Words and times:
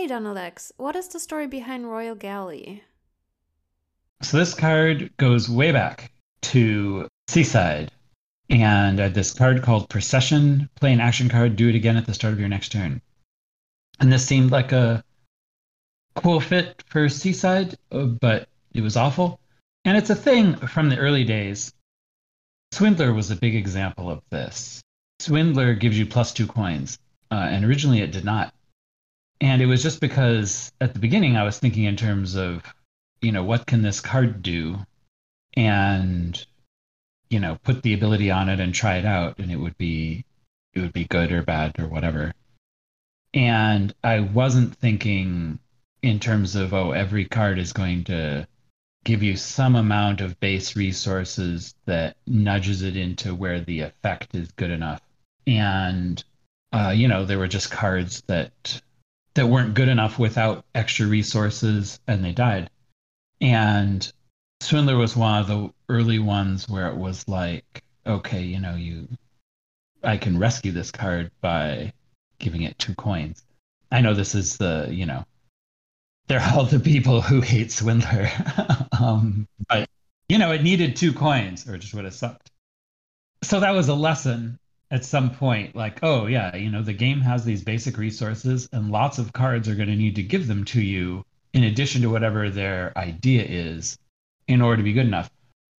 Hey, 0.00 0.06
Donald 0.06 0.38
X, 0.38 0.72
what 0.78 0.96
is 0.96 1.08
the 1.08 1.20
story 1.20 1.46
behind 1.46 1.90
Royal 1.90 2.14
Galley? 2.14 2.82
So 4.22 4.38
this 4.38 4.54
card 4.54 5.14
goes 5.18 5.46
way 5.46 5.72
back 5.72 6.10
to 6.40 7.06
Seaside, 7.28 7.92
and 8.48 8.98
uh, 8.98 9.10
this 9.10 9.34
card 9.34 9.62
called 9.62 9.90
Procession. 9.90 10.70
Play 10.76 10.94
an 10.94 11.02
action 11.02 11.28
card. 11.28 11.54
Do 11.54 11.68
it 11.68 11.74
again 11.74 11.98
at 11.98 12.06
the 12.06 12.14
start 12.14 12.32
of 12.32 12.40
your 12.40 12.48
next 12.48 12.72
turn. 12.72 13.02
And 14.00 14.10
this 14.10 14.24
seemed 14.24 14.50
like 14.50 14.72
a 14.72 15.04
cool 16.14 16.40
fit 16.40 16.82
for 16.86 17.10
Seaside, 17.10 17.76
uh, 17.92 18.04
but 18.04 18.48
it 18.72 18.80
was 18.80 18.96
awful. 18.96 19.38
And 19.84 19.98
it's 19.98 20.08
a 20.08 20.14
thing 20.14 20.56
from 20.56 20.88
the 20.88 20.96
early 20.96 21.24
days. 21.24 21.74
Swindler 22.72 23.12
was 23.12 23.30
a 23.30 23.36
big 23.36 23.54
example 23.54 24.08
of 24.08 24.22
this. 24.30 24.80
Swindler 25.18 25.74
gives 25.74 25.98
you 25.98 26.06
plus 26.06 26.32
two 26.32 26.46
coins, 26.46 26.98
uh, 27.30 27.48
and 27.50 27.66
originally 27.66 28.00
it 28.00 28.12
did 28.12 28.24
not. 28.24 28.54
And 29.40 29.62
it 29.62 29.66
was 29.66 29.82
just 29.82 30.00
because 30.00 30.70
at 30.80 30.92
the 30.92 31.00
beginning 31.00 31.36
I 31.36 31.44
was 31.44 31.58
thinking 31.58 31.84
in 31.84 31.96
terms 31.96 32.34
of, 32.36 32.62
you 33.22 33.32
know, 33.32 33.42
what 33.42 33.66
can 33.66 33.82
this 33.82 34.00
card 34.00 34.42
do? 34.42 34.78
And, 35.56 36.44
you 37.30 37.40
know, 37.40 37.58
put 37.62 37.82
the 37.82 37.94
ability 37.94 38.30
on 38.30 38.48
it 38.48 38.60
and 38.60 38.74
try 38.74 38.96
it 38.96 39.06
out, 39.06 39.38
and 39.38 39.50
it 39.50 39.56
would 39.56 39.76
be 39.78 40.24
it 40.74 40.80
would 40.80 40.92
be 40.92 41.04
good 41.04 41.32
or 41.32 41.42
bad 41.42 41.80
or 41.80 41.88
whatever. 41.88 42.32
And 43.34 43.94
I 44.04 44.20
wasn't 44.20 44.76
thinking 44.76 45.58
in 46.02 46.20
terms 46.20 46.56
of, 46.56 46.72
oh, 46.74 46.92
every 46.92 47.24
card 47.24 47.58
is 47.58 47.72
going 47.72 48.04
to 48.04 48.46
give 49.04 49.22
you 49.22 49.36
some 49.36 49.76
amount 49.76 50.20
of 50.20 50.38
base 50.40 50.76
resources 50.76 51.74
that 51.86 52.16
nudges 52.26 52.82
it 52.82 52.96
into 52.96 53.34
where 53.34 53.60
the 53.60 53.80
effect 53.80 54.34
is 54.34 54.50
good 54.52 54.70
enough. 54.70 55.00
And 55.46 56.22
uh, 56.72 56.92
you 56.94 57.08
know, 57.08 57.24
there 57.24 57.38
were 57.38 57.48
just 57.48 57.70
cards 57.70 58.22
that 58.26 58.80
that 59.34 59.46
weren't 59.46 59.74
good 59.74 59.88
enough 59.88 60.18
without 60.18 60.64
extra 60.74 61.06
resources 61.06 62.00
and 62.06 62.24
they 62.24 62.32
died. 62.32 62.70
And 63.40 64.10
Swindler 64.60 64.96
was 64.96 65.16
one 65.16 65.40
of 65.40 65.46
the 65.46 65.70
early 65.88 66.18
ones 66.18 66.68
where 66.68 66.88
it 66.88 66.96
was 66.96 67.26
like, 67.28 67.82
okay, 68.06 68.42
you 68.42 68.60
know, 68.60 68.74
you 68.74 69.08
I 70.02 70.16
can 70.16 70.38
rescue 70.38 70.72
this 70.72 70.90
card 70.90 71.30
by 71.40 71.92
giving 72.38 72.62
it 72.62 72.78
two 72.78 72.94
coins. 72.94 73.44
I 73.92 74.00
know 74.00 74.14
this 74.14 74.34
is 74.34 74.56
the, 74.56 74.88
you 74.90 75.04
know, 75.06 75.24
they're 76.26 76.40
all 76.54 76.64
the 76.64 76.80
people 76.80 77.20
who 77.20 77.40
hate 77.40 77.72
Swindler. 77.72 78.30
um, 78.98 79.48
but 79.68 79.88
you 80.28 80.38
know, 80.38 80.52
it 80.52 80.62
needed 80.62 80.96
two 80.96 81.12
coins 81.12 81.68
or 81.68 81.74
it 81.74 81.80
just 81.80 81.92
would 81.92 82.04
have 82.04 82.14
sucked. 82.14 82.50
So 83.42 83.60
that 83.60 83.72
was 83.72 83.88
a 83.88 83.94
lesson 83.94 84.59
at 84.90 85.04
some 85.04 85.30
point 85.30 85.76
like 85.76 85.98
oh 86.02 86.26
yeah 86.26 86.54
you 86.56 86.70
know 86.70 86.82
the 86.82 86.92
game 86.92 87.20
has 87.20 87.44
these 87.44 87.62
basic 87.62 87.96
resources 87.96 88.68
and 88.72 88.90
lots 88.90 89.18
of 89.18 89.32
cards 89.32 89.68
are 89.68 89.74
going 89.74 89.88
to 89.88 89.96
need 89.96 90.16
to 90.16 90.22
give 90.22 90.46
them 90.46 90.64
to 90.64 90.80
you 90.80 91.24
in 91.52 91.64
addition 91.64 92.02
to 92.02 92.10
whatever 92.10 92.50
their 92.50 92.96
idea 92.96 93.44
is 93.44 93.98
in 94.48 94.60
order 94.60 94.78
to 94.78 94.82
be 94.82 94.92
good 94.92 95.06
enough. 95.06 95.30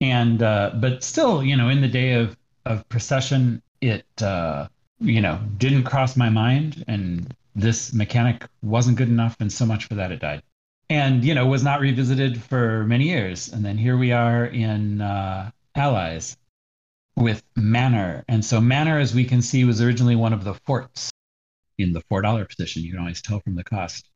And 0.00 0.42
uh, 0.42 0.72
but 0.76 1.02
still 1.02 1.42
you 1.42 1.56
know 1.56 1.68
in 1.68 1.80
the 1.80 1.88
day 1.88 2.12
of 2.12 2.36
of 2.64 2.88
procession 2.88 3.62
it 3.80 4.06
uh, 4.22 4.68
you 5.00 5.20
know 5.20 5.40
didn't 5.58 5.84
cross 5.84 6.16
my 6.16 6.28
mind 6.28 6.84
and 6.86 7.34
this 7.56 7.92
mechanic 7.92 8.44
wasn't 8.62 8.96
good 8.96 9.08
enough 9.08 9.36
and 9.40 9.52
so 9.52 9.66
much 9.66 9.86
for 9.86 9.94
that 9.94 10.12
it 10.12 10.20
died. 10.20 10.42
And 10.90 11.24
you 11.24 11.34
know 11.34 11.46
was 11.46 11.64
not 11.64 11.80
revisited 11.80 12.40
for 12.42 12.84
many 12.84 13.08
years. 13.08 13.52
And 13.52 13.64
then 13.64 13.76
here 13.76 13.96
we 13.96 14.12
are 14.12 14.46
in 14.46 15.00
uh, 15.00 15.50
allies 15.74 16.36
with 17.18 17.42
Manor. 17.56 18.24
And 18.28 18.44
so 18.44 18.60
Manor, 18.60 18.98
as 18.98 19.14
we 19.14 19.24
can 19.24 19.42
see, 19.42 19.64
was 19.64 19.82
originally 19.82 20.16
one 20.16 20.32
of 20.32 20.44
the 20.44 20.54
forts 20.54 21.10
in 21.76 21.92
the 21.92 22.02
$4 22.10 22.48
position. 22.48 22.82
You 22.82 22.92
can 22.92 23.00
always 23.00 23.22
tell 23.22 23.40
from 23.40 23.54
the 23.54 23.64
cost. 23.64 24.08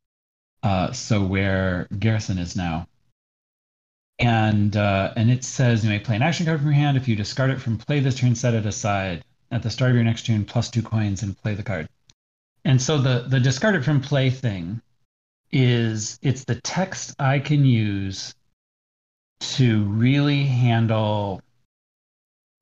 Uh, 0.63 0.93
so 0.93 1.25
where 1.25 1.89
Garrison 1.99 2.39
is 2.39 2.57
now. 2.57 2.87
And 4.19 4.77
uh, 4.77 5.13
and 5.17 5.31
it 5.31 5.43
says 5.43 5.83
you 5.83 5.91
may 5.91 5.99
play 5.99 6.15
an 6.15 6.23
action 6.23 6.47
card 6.47 6.59
from 6.61 6.69
your 6.69 6.75
hand. 6.75 6.97
If 6.97 7.09
you 7.09 7.17
discard 7.17 7.51
it 7.51 7.61
from 7.61 7.79
play 7.79 7.99
this 7.99 8.17
turn, 8.17 8.37
set 8.37 8.55
it 8.55 8.67
aside. 8.67 9.25
At 9.51 9.63
the 9.63 9.71
start 9.71 9.91
of 9.91 9.97
your 9.97 10.05
next 10.05 10.27
turn, 10.27 10.45
plus 10.45 10.71
two 10.71 10.83
coins 10.83 11.23
and 11.23 11.37
play 11.43 11.55
the 11.55 11.63
card. 11.63 11.89
And 12.65 12.81
so 12.81 12.99
the 12.99 13.25
the 13.27 13.41
discard 13.41 13.75
it 13.75 13.85
from 13.85 14.01
play 14.01 14.31
thing 14.31 14.81
is 15.51 16.19
it's 16.23 16.45
the 16.45 16.61
text 16.61 17.17
I 17.19 17.41
can 17.41 17.65
use 17.65 18.35
to 19.41 19.83
really 19.85 20.45
handle 20.45 21.43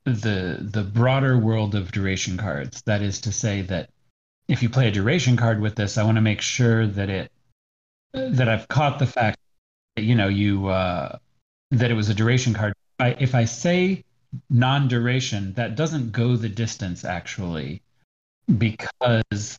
the 0.04 0.58
the 0.60 0.82
broader 0.82 1.38
world 1.38 1.74
of 1.74 1.92
duration 1.92 2.36
cards. 2.36 2.82
That 2.82 3.02
is 3.02 3.20
to 3.22 3.32
say 3.32 3.62
that 3.62 3.90
if 4.48 4.62
you 4.62 4.68
play 4.68 4.88
a 4.88 4.90
duration 4.90 5.36
card 5.36 5.60
with 5.60 5.74
this, 5.74 5.98
I 5.98 6.02
want 6.02 6.16
to 6.16 6.22
make 6.22 6.40
sure 6.40 6.86
that 6.86 7.08
it 7.10 7.30
that 8.12 8.48
I've 8.48 8.68
caught 8.68 8.98
the 8.98 9.06
fact 9.06 9.38
that 9.96 10.02
you 10.02 10.14
know 10.14 10.28
you 10.28 10.68
uh, 10.68 11.18
that 11.70 11.90
it 11.90 11.94
was 11.94 12.08
a 12.08 12.14
duration 12.14 12.54
card. 12.54 12.72
I, 12.98 13.16
if 13.18 13.34
I 13.34 13.44
say 13.44 14.04
non-duration, 14.48 15.54
that 15.54 15.76
doesn't 15.76 16.12
go 16.12 16.36
the 16.36 16.48
distance 16.48 17.04
actually, 17.04 17.82
because 18.58 19.58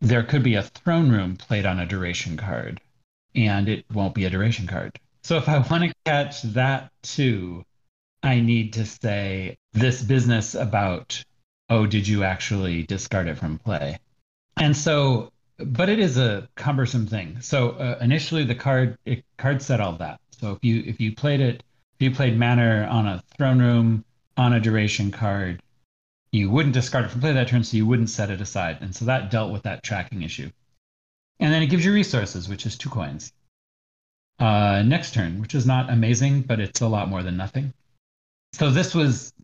there 0.00 0.22
could 0.22 0.42
be 0.42 0.54
a 0.54 0.62
throne 0.62 1.10
room 1.10 1.36
played 1.36 1.66
on 1.66 1.80
a 1.80 1.86
duration 1.86 2.36
card, 2.36 2.80
and 3.34 3.68
it 3.68 3.84
won't 3.92 4.14
be 4.14 4.24
a 4.24 4.30
duration 4.30 4.66
card. 4.66 4.98
So 5.22 5.36
if 5.36 5.48
I 5.48 5.58
want 5.58 5.84
to 5.84 5.94
catch 6.04 6.42
that 6.42 6.92
too, 7.02 7.64
I 8.26 8.40
need 8.40 8.72
to 8.74 8.84
say 8.84 9.56
this 9.72 10.02
business 10.02 10.54
about, 10.54 11.22
oh, 11.68 11.86
did 11.86 12.08
you 12.08 12.24
actually 12.24 12.82
discard 12.82 13.28
it 13.28 13.38
from 13.38 13.58
play? 13.58 13.98
And 14.56 14.76
so, 14.76 15.32
but 15.58 15.88
it 15.88 15.98
is 15.98 16.16
a 16.16 16.48
cumbersome 16.56 17.06
thing. 17.06 17.40
So 17.40 17.70
uh, 17.70 17.98
initially, 18.00 18.44
the 18.44 18.54
card 18.54 18.98
it, 19.04 19.24
card 19.38 19.62
said 19.62 19.80
all 19.80 19.92
that. 19.94 20.20
So 20.40 20.52
if 20.52 20.64
you 20.64 20.82
if 20.86 21.00
you 21.00 21.14
played 21.14 21.40
it, 21.40 21.62
if 21.98 22.04
you 22.04 22.10
played 22.14 22.36
Manor 22.38 22.86
on 22.86 23.06
a 23.06 23.22
throne 23.36 23.60
room 23.60 24.04
on 24.36 24.52
a 24.52 24.60
duration 24.60 25.10
card, 25.10 25.62
you 26.32 26.50
wouldn't 26.50 26.74
discard 26.74 27.04
it 27.04 27.10
from 27.10 27.20
play 27.20 27.32
that 27.32 27.48
turn, 27.48 27.64
so 27.64 27.76
you 27.76 27.86
wouldn't 27.86 28.10
set 28.10 28.30
it 28.30 28.40
aside. 28.40 28.78
And 28.80 28.94
so 28.94 29.04
that 29.06 29.30
dealt 29.30 29.52
with 29.52 29.62
that 29.62 29.82
tracking 29.82 30.22
issue. 30.22 30.50
And 31.38 31.52
then 31.52 31.62
it 31.62 31.66
gives 31.68 31.84
you 31.84 31.92
resources, 31.92 32.48
which 32.48 32.66
is 32.66 32.76
two 32.76 32.90
coins. 32.90 33.32
Uh, 34.38 34.82
next 34.84 35.14
turn, 35.14 35.40
which 35.40 35.54
is 35.54 35.66
not 35.66 35.90
amazing, 35.90 36.42
but 36.42 36.60
it's 36.60 36.80
a 36.80 36.88
lot 36.88 37.08
more 37.08 37.22
than 37.22 37.36
nothing 37.36 37.72
so 38.56 38.70
this 38.70 38.94
was, 38.94 39.34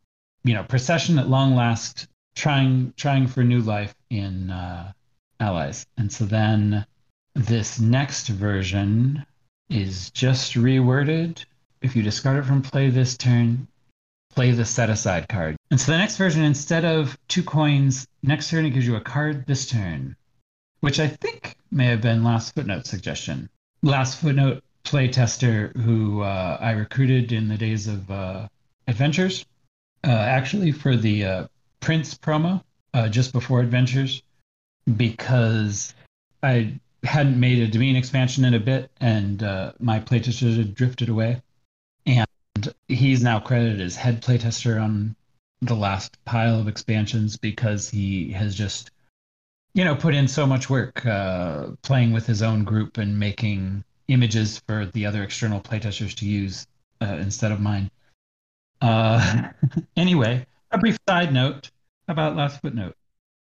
you 0.43 0.55
know, 0.55 0.65
procession 0.65 1.19
at 1.19 1.29
long 1.29 1.55
last, 1.55 2.09
trying 2.35 2.95
trying 2.97 3.27
for 3.27 3.45
new 3.45 3.61
life 3.61 3.95
in 4.09 4.51
uh, 4.51 4.93
allies, 5.39 5.85
and 5.99 6.11
so 6.11 6.25
then 6.25 6.87
this 7.35 7.79
next 7.79 8.29
version 8.29 9.25
is 9.69 10.11
just 10.11 10.55
reworded. 10.55 11.45
If 11.83 11.95
you 11.95 12.03
discard 12.03 12.39
it 12.39 12.47
from 12.47 12.63
play 12.63 12.89
this 12.89 13.17
turn, 13.17 13.69
play 14.35 14.53
the 14.53 14.65
set 14.65 14.89
aside 14.89 15.29
card. 15.29 15.57
And 15.71 15.79
so 15.79 15.93
the 15.93 15.99
next 15.99 16.17
version, 16.17 16.43
instead 16.43 16.85
of 16.87 17.19
two 17.29 17.43
coins, 17.43 18.07
next 18.23 18.49
turn 18.49 18.65
it 18.65 18.71
gives 18.71 18.87
you 18.87 18.97
a 18.97 19.01
card 19.01 19.45
this 19.47 19.67
turn, 19.67 20.17
which 20.81 20.99
I 21.01 21.09
think 21.09 21.57
may 21.71 21.87
have 21.87 22.01
been 22.01 22.25
last 22.25 22.55
footnote 22.55 22.87
suggestion. 22.87 23.51
Last 23.83 24.21
footnote 24.21 24.63
playtester 24.85 25.77
who 25.77 26.23
uh, 26.23 26.57
I 26.61 26.71
recruited 26.71 27.33
in 27.33 27.49
the 27.49 27.59
days 27.59 27.89
of 27.89 28.11
uh, 28.11 28.49
Adventures, 28.93 29.47
uh, 30.05 30.11
actually 30.11 30.71
for 30.71 30.97
the 30.97 31.25
uh, 31.25 31.47
Prince 31.81 32.15
promo 32.15 32.63
uh, 32.93 33.09
just 33.09 33.33
before 33.33 33.61
Adventures, 33.61 34.23
because 34.97 35.95
I 36.43 36.75
hadn't 37.03 37.41
made 37.41 37.63
a 37.63 37.69
Dominion 37.69 37.97
expansion 37.97 38.45
in 38.45 38.53
a 38.53 38.61
bit, 38.61 38.91
and 39.01 39.43
uh, 39.43 39.73
my 39.81 39.99
playtester 39.99 40.55
had 40.55 40.75
drifted 40.75 41.09
away, 41.09 41.41
and 42.05 42.27
he's 42.87 43.23
now 43.23 43.41
credited 43.41 43.81
as 43.81 43.97
head 43.97 44.23
playtester 44.23 44.81
on 44.81 45.17
the 45.63 45.75
last 45.75 46.23
pile 46.27 46.61
of 46.61 46.69
expansions 46.69 47.39
because 47.39 47.89
he 47.89 48.33
has 48.33 48.55
just 48.55 48.91
you 49.75 49.85
know 49.85 49.95
put 49.95 50.15
in 50.15 50.29
so 50.29 50.45
much 50.45 50.69
work 50.69 51.07
uh, 51.07 51.69
playing 51.83 52.13
with 52.13 52.27
his 52.27 52.43
own 52.43 52.65
group 52.65 52.99
and 52.99 53.19
making 53.19 53.85
images 54.09 54.61
for 54.67 54.85
the 54.87 55.07
other 55.07 55.23
external 55.23 55.61
playtesters 55.61 56.15
to 56.15 56.27
use 56.27 56.67
uh, 57.01 57.17
instead 57.21 57.53
of 57.53 57.61
mine 57.61 57.91
uh, 58.83 59.49
anyway, 59.97 60.45
a 60.73 60.79
brief 60.79 60.99
side 61.09 61.33
note 61.33 61.71
about 62.09 62.37
Last 62.37 62.61
Footnote, 62.61 62.97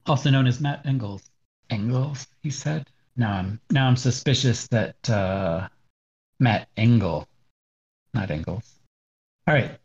also 0.07 0.31
known 0.31 0.47
as 0.47 0.61
Matt 0.61 0.87
Engels. 0.87 1.23
Engels, 1.71 2.27
he 2.43 2.51
said. 2.51 2.89
Now 3.17 3.33
I'm 3.33 3.61
now 3.71 3.87
I'm 3.87 3.97
suspicious 3.97 4.67
that 4.69 5.11
uh, 5.11 5.69
Matt 6.41 6.69
Engel, 6.77 7.29
not 8.13 8.31
Engels. 8.31 8.79
All 9.47 9.55
right. 9.55 9.79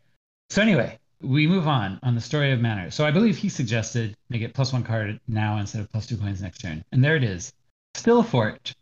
So 0.50 0.62
anyway, 0.62 0.98
we 1.20 1.46
move 1.46 1.68
on 1.68 1.98
on 2.02 2.14
the 2.14 2.20
story 2.20 2.52
of 2.52 2.60
Manor. 2.60 2.90
So 2.90 3.04
I 3.04 3.10
believe 3.10 3.36
he 3.36 3.48
suggested 3.48 4.16
make 4.30 4.42
it 4.42 4.54
plus 4.54 4.72
one 4.72 4.82
card 4.82 5.20
now 5.28 5.58
instead 5.58 5.80
of 5.80 5.90
plus 5.92 6.06
two 6.06 6.16
coins 6.16 6.42
next 6.42 6.58
turn, 6.58 6.84
and 6.92 7.04
there 7.04 7.16
it 7.16 7.24
is, 7.24 7.52
still 7.94 8.22
fort. 8.22 8.74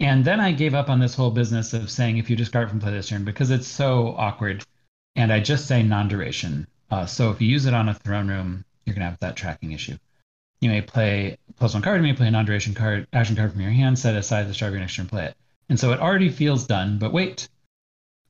And 0.00 0.24
then 0.24 0.40
I 0.40 0.50
gave 0.50 0.74
up 0.74 0.90
on 0.90 0.98
this 0.98 1.14
whole 1.14 1.30
business 1.30 1.74
of 1.74 1.88
saying 1.88 2.18
if 2.18 2.28
you 2.28 2.34
discard 2.34 2.68
from 2.68 2.80
play 2.80 2.90
this 2.90 3.08
turn 3.08 3.24
because 3.24 3.52
it's 3.52 3.68
so 3.68 4.16
awkward 4.18 4.64
and 5.16 5.32
I 5.32 5.40
just 5.40 5.66
say 5.66 5.82
non-duration. 5.82 6.66
Uh, 6.90 7.06
so 7.06 7.30
if 7.30 7.40
you 7.40 7.48
use 7.48 7.66
it 7.66 7.74
on 7.74 7.88
a 7.88 7.94
throne 7.94 8.28
room, 8.28 8.64
you're 8.84 8.94
to 8.94 9.02
have 9.02 9.18
that 9.20 9.36
tracking 9.36 9.72
issue. 9.72 9.96
You 10.60 10.70
may 10.70 10.80
play 10.80 11.38
plus 11.56 11.74
one 11.74 11.82
card, 11.82 12.00
you 12.00 12.06
may 12.06 12.14
play 12.14 12.28
a 12.28 12.30
non 12.30 12.44
duration 12.44 12.74
card, 12.74 13.06
action 13.12 13.36
card 13.36 13.52
from 13.52 13.60
your 13.60 13.70
hand, 13.70 13.98
set 13.98 14.14
aside 14.14 14.48
the 14.48 14.54
start 14.54 14.72
of 14.72 14.78
next 14.78 14.94
turn, 14.94 15.06
play 15.06 15.26
it. 15.26 15.36
And 15.68 15.78
so 15.78 15.92
it 15.92 16.00
already 16.00 16.28
feels 16.28 16.66
done, 16.66 16.98
but 16.98 17.12
wait. 17.12 17.48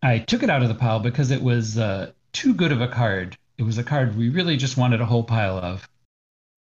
I 0.03 0.19
took 0.19 0.43
it 0.43 0.51
out 0.51 0.63
of 0.63 0.69
the 0.69 0.75
pile 0.75 0.99
because 0.99 1.31
it 1.31 1.43
was 1.43 1.79
uh, 1.79 2.11
too 2.33 2.55
good 2.55 2.73
of 2.73 2.81
a 2.81 2.89
card. 2.89 3.37
It 3.59 3.63
was 3.63 3.79
a 3.79 3.85
card 3.85 4.17
we 4.17 4.31
really 4.31 4.57
just 4.57 4.77
wanted 4.77 5.01
a 5.01 5.07
whole 5.07 5.23
pile 5.23 5.59
of. 5.59 5.89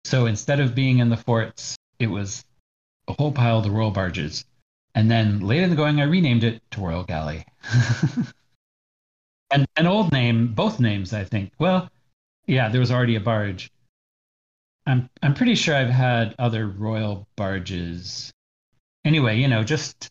So 0.03 0.25
instead 0.25 0.59
of 0.59 0.75
being 0.75 1.00
in 1.00 1.09
the 1.09 1.17
forts, 1.17 1.75
it 1.97 2.07
was 2.07 2.45
a 3.07 3.13
whole 3.13 3.31
pile 3.31 3.57
of 3.57 3.63
the 3.63 3.71
royal 3.71 3.91
barges. 3.91 4.45
And 4.94 5.09
then 5.09 5.39
late 5.39 5.63
in 5.63 5.69
the 5.69 5.75
going, 5.75 6.01
I 6.01 6.03
renamed 6.03 6.44
it 6.44 6.62
to 6.71 6.81
Royal 6.81 7.03
Galley. 7.03 7.45
and 9.51 9.68
an 9.77 9.88
old 9.88 10.12
name, 10.12 10.53
both 10.53 10.80
names, 10.80 11.13
I 11.13 11.24
think. 11.24 11.51
Well, 11.59 11.89
yeah, 12.48 12.69
there 12.69 12.80
was 12.80 12.92
already 12.92 13.15
a 13.15 13.21
barge. 13.21 13.71
I'm 14.86 15.09
I'm 15.21 15.33
pretty 15.33 15.56
sure 15.56 15.75
I've 15.75 15.89
had 15.89 16.36
other 16.39 16.68
royal 16.68 17.27
barges. 17.36 18.31
Anyway, 19.06 19.39
you 19.39 19.48
know, 19.48 19.63
just 19.63 20.09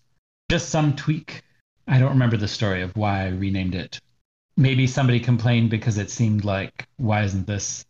just 0.51 0.69
some 0.69 0.95
tweak. 0.95 1.43
I 1.87 1.99
don't 1.99 2.11
remember 2.11 2.37
the 2.37 2.49
story 2.49 2.83
of 2.83 2.97
why 2.97 3.25
I 3.25 3.29
renamed 3.29 3.75
it. 3.75 4.01
Maybe 4.57 4.87
somebody 4.87 5.21
complained 5.21 5.71
because 5.71 5.99
it 5.99 6.11
seemed 6.11 6.45
like 6.45 6.87
why 6.99 7.23
isn't 7.25 7.47
this 7.47 7.85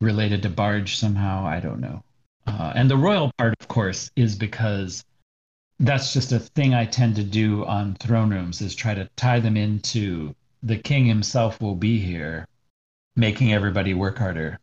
related 0.00 0.42
to 0.42 0.50
barge 0.50 0.96
somehow? 0.96 1.46
I 1.46 1.60
don't 1.60 1.80
know. 1.80 2.02
Uh, 2.46 2.72
and 2.74 2.90
the 2.90 2.96
royal 2.96 3.32
part, 3.38 3.54
of 3.60 3.68
course, 3.68 4.10
is 4.16 4.36
because 4.36 5.04
that's 5.80 6.12
just 6.12 6.32
a 6.32 6.38
thing 6.38 6.74
I 6.74 6.86
tend 6.86 7.16
to 7.16 7.24
do 7.24 7.64
on 7.64 7.94
throne 7.96 8.30
rooms 8.30 8.60
is 8.60 8.74
try 8.74 8.94
to 8.94 9.08
tie 9.16 9.40
them 9.40 9.56
into 9.56 10.34
the 10.62 10.78
king 10.78 11.04
himself 11.04 11.60
will 11.60 11.74
be 11.74 11.98
here, 11.98 12.46
making 13.14 13.52
everybody 13.52 13.94
work 13.94 14.18
harder. 14.18 14.58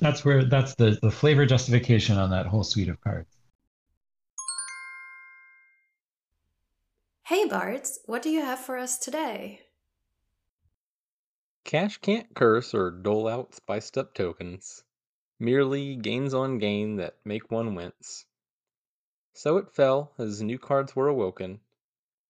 That's 0.00 0.24
where 0.24 0.44
that's 0.44 0.74
the, 0.74 0.98
the 1.00 1.10
flavor 1.10 1.46
justification 1.46 2.18
on 2.18 2.30
that 2.30 2.46
whole 2.46 2.64
suite 2.64 2.88
of 2.88 3.00
cards. 3.00 3.28
Hey 7.24 7.46
Bards, 7.46 7.98
what 8.04 8.22
do 8.22 8.30
you 8.30 8.40
have 8.40 8.60
for 8.60 8.78
us 8.78 8.98
today? 8.98 9.62
Cache 11.64 11.98
can't 11.98 12.32
curse 12.34 12.74
or 12.74 12.92
dole 12.92 13.26
out 13.26 13.54
spiced 13.54 13.98
up 13.98 14.14
tokens, 14.14 14.84
merely 15.40 15.96
gains 15.96 16.32
on 16.32 16.58
gain 16.58 16.96
that 16.96 17.16
make 17.24 17.50
one 17.50 17.74
wince. 17.74 18.24
So 19.32 19.56
it 19.56 19.74
fell, 19.74 20.12
as 20.18 20.40
new 20.40 20.58
cards 20.58 20.94
were 20.94 21.08
awoken, 21.08 21.60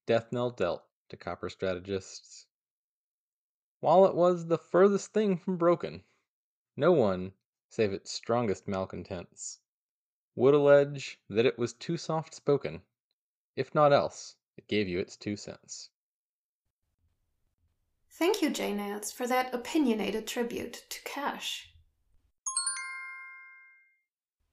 death 0.07 0.33
knell 0.33 0.51
dealt 0.51 0.83
to 1.11 1.17
copper 1.19 1.51
strategists. 1.51 2.46
While 3.81 4.07
it 4.07 4.15
was 4.15 4.47
the 4.47 4.59
furthest 4.59 5.13
thing 5.13 5.37
from 5.37 5.57
broken, 5.57 6.05
no 6.77 6.93
one, 6.93 7.35
save 7.69 7.93
its 7.93 8.11
strongest 8.11 8.67
malcontents, 8.67 9.61
would 10.35 10.55
allege 10.55 11.21
that 11.29 11.47
it 11.47 11.59
was 11.59 11.73
too 11.73 11.97
soft 11.97 12.35
spoken, 12.35 12.83
if 13.55 13.75
not 13.75 13.93
else, 13.93 14.37
it 14.57 14.67
gave 14.67 14.89
you 14.89 14.99
its 14.99 15.17
two 15.17 15.37
cents. 15.37 15.91
Thank 18.11 18.41
you, 18.41 18.49
JNails, 18.49 19.13
for 19.13 19.27
that 19.27 19.53
opinionated 19.53 20.27
tribute 20.27 20.87
to 20.89 21.03
Cache. 21.03 21.76